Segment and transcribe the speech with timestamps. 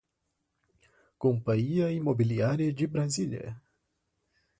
[1.19, 3.55] Companhia Imobiliária de Brasília